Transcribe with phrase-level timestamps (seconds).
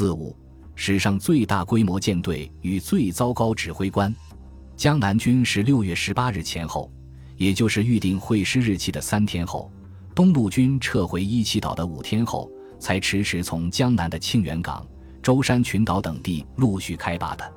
[0.00, 0.34] 四五，
[0.74, 4.10] 史上最大规模舰队与最糟糕指挥官。
[4.74, 6.90] 江南军是六月十八日前后，
[7.36, 9.70] 也就是预定会师日期的三天后，
[10.14, 14.88] 东路军撤回伊气岛的五天后，才迟迟从江南的庆元港、
[15.22, 17.52] 舟山群岛等地陆续开拔的。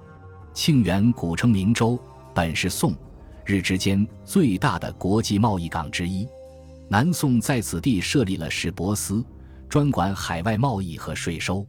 [0.54, 1.98] 庆元古称明州，
[2.36, 2.94] 本是宋、
[3.46, 6.28] 日之间最大的国际贸易港之一。
[6.90, 9.24] 南宋在此地设立了市舶司，
[9.70, 11.66] 专管海外贸易和税收。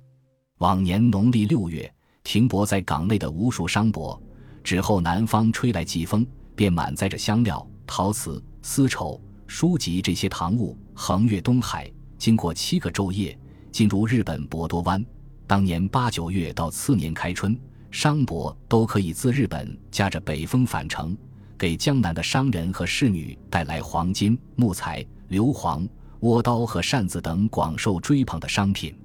[0.65, 1.93] 往年农历六月，
[2.23, 4.19] 停泊在港内的无数商舶，
[4.63, 13.39] 之后南方吹来季风，便满载着香料、陶瓷、丝绸、书籍这些唐物，横越东海，经过七个昼夜，
[13.71, 15.05] 进入日本博多湾。
[15.47, 17.55] 当年八九月到次年开春，
[17.91, 21.15] 商舶都可以自日本驾着北风返程。
[21.59, 25.87] 给江南的商人和侍女带来黄金、木材、硫磺、
[26.21, 28.97] 倭刀和扇子等广受追捧的商品。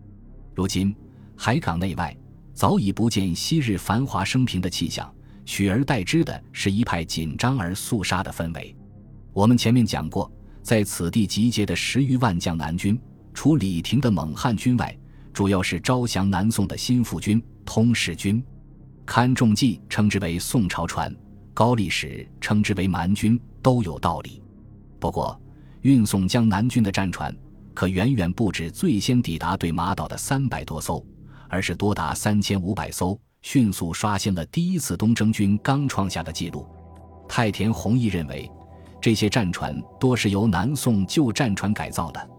[0.56, 0.96] 如今，
[1.42, 2.14] 海港内外
[2.54, 5.10] 早已不见昔日繁华升平的气象，
[5.46, 8.76] 取而代之的是一派紧张而肃杀的氛围。
[9.32, 10.30] 我们前面讲过，
[10.62, 13.00] 在此地集结的十余万将南军，
[13.34, 14.94] 除李廷的蒙汉军外，
[15.32, 18.44] 主要是招降南宋的新附军通使军。
[19.06, 21.16] 堪仲记称之为宋朝船。
[21.54, 24.42] 高力士称之为蛮军都有道理，
[25.00, 25.40] 不过
[25.84, 27.34] 运送江南军的战船
[27.74, 31.02] 可远远不止最先抵达对马岛的三百多艘，
[31.50, 36.66] 而是多达三千五百艘，迅速刷新了第一次东征军刚创下的纪录。
[37.28, 38.50] 太田弘毅认为，
[39.02, 42.30] 这些战船多是由南宋旧战船改造的，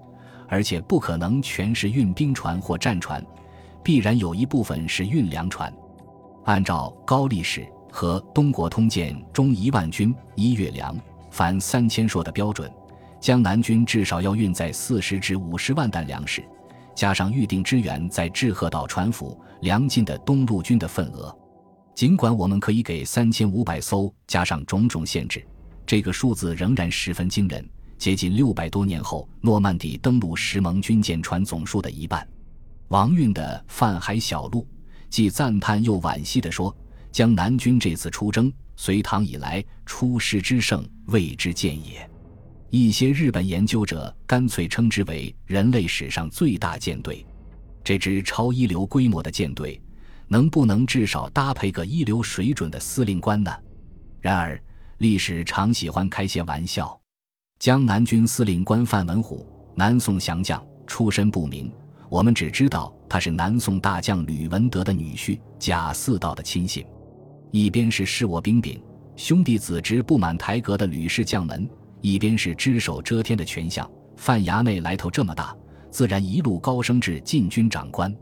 [0.48, 3.22] 而且不可能全是运兵船或战船，
[3.83, 5.70] 必然有一部分是运粮船。
[6.44, 7.66] 按照高力士。
[7.92, 10.97] 和《东国通鉴》中一万军一月粮，
[11.28, 12.70] 凡三千槊的标准，
[13.20, 16.41] 江南军至少要运载四十至五十万担粮食，
[17.00, 21.34] 加上预定支援在志贺岛船府粮进的东路军的份额。
[21.94, 25.42] 尽管我们可以给三千五百艘加上种种限制，
[25.86, 27.66] 这个数字仍然十分惊人，
[27.97, 32.28] 接近六百多年后诺曼底登陆时盟军舰船总数的一半。
[32.88, 34.60] 王运的《泛海小路》
[35.08, 36.76] 既赞叹又惋惜地说。
[37.10, 42.09] 江南军这次出征，隋唐以来出师之盛，未之见也。
[42.70, 47.26] 一些日本研究者干脆称之为人类史上最大舰队。
[47.82, 49.81] 这支超一流规模的舰队，
[50.28, 53.53] 能不能至少搭配个一流水准的司令官呢？
[54.20, 54.62] 然而，
[54.98, 56.98] 历史常喜欢开些玩笑。
[57.58, 59.44] 江南军司令官范文虎，
[59.75, 61.72] 南宋降将，出身不明，
[62.08, 66.87] 我们只知道他是南宋大将吕文德的女婿，贾似道的亲信。
[67.50, 68.81] 一边是视我兵柄，
[69.16, 71.66] 兄弟子侄不满台阁的吕氏将门；
[72.00, 75.56] 一边是只手遮天的权相范衙内，来头这么大，
[75.91, 78.15] 自然一路高升至禁军长官。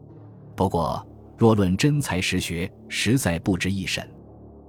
[0.54, 1.06] 不过，
[1.36, 4.08] 若论真才实学，实在不值一审。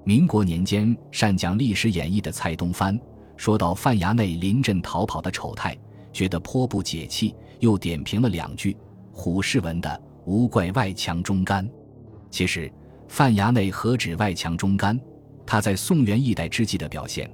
[0.03, 2.99] 民国年间善讲历史演义的蔡东藩
[3.37, 5.77] 说到范衙内临阵逃跑的丑态，
[6.11, 8.75] 觉得颇不解气，又点评了两句
[9.11, 11.69] 虎氏文的“无怪外强中干”。
[12.29, 12.71] 其实。
[13.11, 14.95] 范衙内何止外强中干？
[15.43, 17.27] 他在宋元一代之际的表现，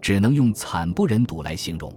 [0.00, 1.92] 只能用惨不忍睹来形容。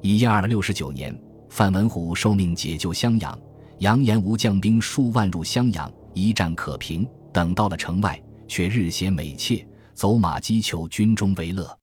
[0.00, 1.18] 一二六十九年，
[1.48, 3.38] 范文虎受命解救襄阳，
[3.78, 7.06] 扬言无将兵数万入襄阳，一战可平。
[7.32, 9.64] 等到了城外，却日携美妾，
[9.94, 11.78] 走马击球，军中为乐。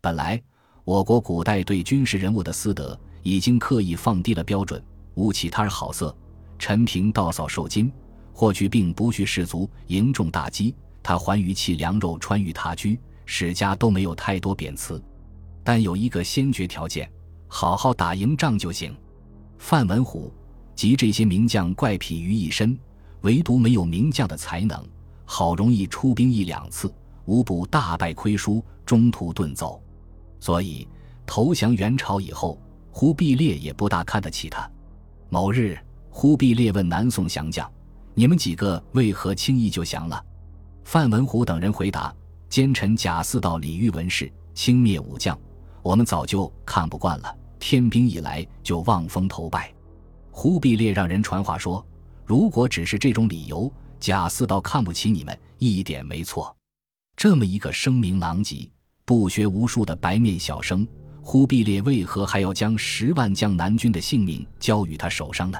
[0.00, 0.38] 本来
[0.84, 4.82] 我国古代对军事人物的私德已经刻意放低了标准，
[5.14, 6.14] 无其他好色，
[6.58, 7.90] 陈平道扫受金。
[8.34, 12.98] 霍去病不惧士卒，迎重大饥，他还余弃粮肉，穿于他居，
[13.34, 15.02] 史家都没有太多贬词，
[15.64, 17.10] 但有一个先决条件：
[17.48, 18.94] 好好打赢仗就行。
[19.56, 20.30] 范文虎
[20.74, 22.78] 集这些名将怪癖于一身，
[23.22, 24.86] 唯独没有名将的才能，
[25.24, 26.94] 好容易出兵一两次，
[27.24, 29.82] 无不大败亏输，中途遁走。
[30.38, 30.86] 所以
[31.24, 32.60] 投降元朝以后，
[32.90, 34.70] 忽必烈也不大看得起他。
[35.30, 35.78] 某日，
[36.10, 37.66] 忽必烈问南宋降将。
[38.12, 40.22] 你们几个为何轻易就降了？
[40.84, 42.14] 范文虎等人回答
[42.52, 45.40] ：“奸臣贾似道、李煜文氏轻蔑武将，
[45.82, 47.34] 我们早就看不惯了。
[47.58, 49.72] 天兵一来就望风投拜。”
[50.30, 51.82] 忽必烈让人传话说
[52.26, 56.54] ：“如果只是这种理由，贾似道看不起你们，一点没错。”
[57.16, 58.68] 这么一个声名狼藉、
[59.06, 60.86] 不学无术的白面小生，
[61.22, 65.58] 忽必烈为何还要将十万将南军的性命交于他手上呢？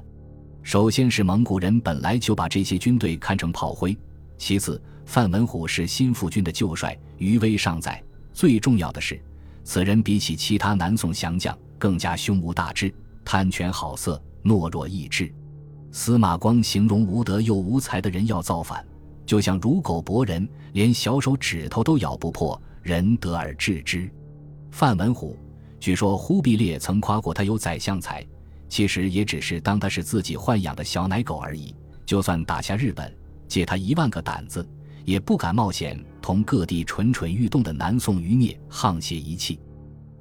[0.63, 3.97] 首先是蒙古人本来就把这些军队看成炮灰，
[4.37, 8.03] 其次范文虎是新附军的旧帅，余威尚在。
[8.33, 9.21] 最重要的是，
[9.63, 12.93] 此人比起其他南宋降将更加胸无大志、
[13.25, 15.33] 贪权好色、懦弱易志。
[15.91, 18.83] 司马光形容无德又无才的人要造反，
[19.27, 24.11] 就像如狗搏人，连小手指头都咬不破，人得而治之。
[24.71, 25.37] 范文虎，
[25.79, 28.27] 据说忽必烈曾夸过他有宰相才，
[28.71, 31.75] 其实也只是当他是自己豢养的小奶狗而已。
[32.07, 33.15] 就算打下日本，
[33.47, 34.67] 借他一万个胆子，
[35.05, 39.59] 也不敢冒险同各地蠢蠢欲动的南宋余孽沆瀣一气，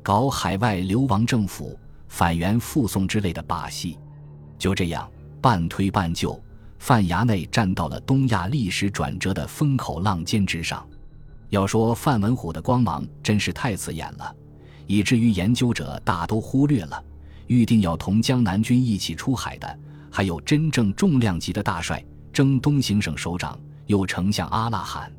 [0.01, 3.97] 搞海外流亡政府、反元复宋之类的把戏。
[4.57, 5.09] 就这样，
[5.41, 6.39] 半推半就，
[6.79, 10.87] 范衙内站到了东亚历史转折的风口浪尖之上。
[11.49, 14.35] 要说范文虎的光芒，真是太刺眼了，
[14.87, 17.03] 以至于研究者大都忽略了，
[17.47, 19.79] 预定要同江南军一起出海的。
[20.09, 25.11] 还有真正重量级的大帅，征东行省首长，又丞相阿剌罕。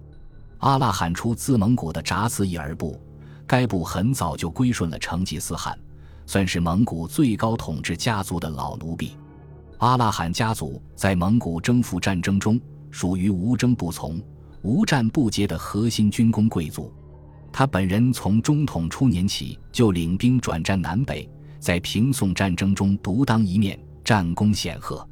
[0.58, 3.00] 阿剌罕出自蒙古的札子伊尔部，
[3.46, 5.78] 该部很早就归顺了成吉思汗，
[6.26, 9.16] 算是蒙古最高统治家族的老奴婢。
[9.78, 12.60] 阿剌罕家族在蒙古征服战争中
[12.90, 14.22] 属于无争不从、
[14.62, 16.92] 无战不捷的核心军工贵族。
[17.52, 21.28] 他本人从中统初年起就领兵转战南北，
[21.58, 23.78] 在平宋战争中独当一面。
[24.04, 25.08] 战功显赫，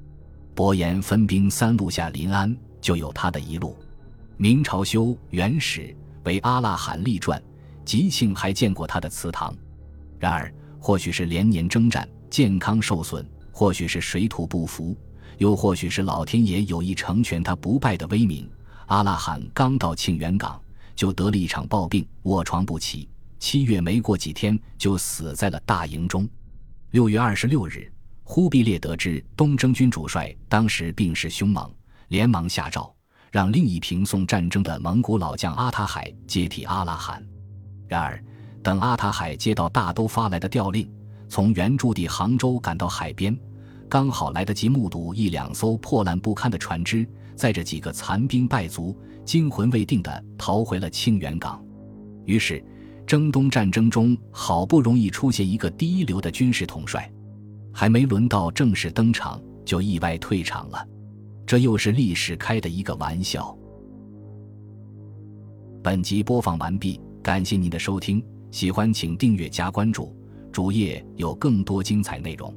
[0.53, 3.77] 伯颜分兵三路下临安，就有他的一路。
[4.37, 5.95] 明朝修元史
[6.25, 7.43] 为阿剌罕立传，
[7.85, 9.55] 吉庆还见过他的祠堂。
[10.19, 14.97] 然而，或许是连年征战，健康受损；或许是水土不服；
[15.39, 18.49] 又或许是老天爷有意成全他不败的威名。
[18.87, 20.61] 阿剌罕刚到庆元港，
[20.95, 23.09] 就得了一场暴病，卧床不起。
[23.39, 26.29] 七月没过几天，就死在了大营中。
[26.91, 27.91] 六月二十六日。
[28.23, 31.69] 忽必烈得知东征军主帅当时病势凶猛，
[32.11, 32.93] 连忙下诏
[33.31, 37.25] 让另一平宋战争的蒙古老将阿塔海接替阿拉罕。
[37.87, 38.21] 然而，
[38.65, 40.91] 等阿塔海接到大都发来的调令，
[41.29, 43.39] 从原驻地杭州赶到海边，
[43.89, 51.65] 刚好来得及目睹一两艘破烂不堪的船只载着几个残兵败卒、惊魂未定地逃回了清源港。
[52.25, 52.61] 于是，
[53.07, 57.09] 征东战争中好不容易出现一个第一流的军事统帅。
[57.73, 60.85] 还没轮到正式登场，就意外退场了，
[61.51, 63.59] 这又是历史开的一个玩笑。
[65.83, 70.15] 本集播放完毕，感谢您的收听，喜欢请订阅加关注，
[70.53, 72.55] 主页有更多精彩内容。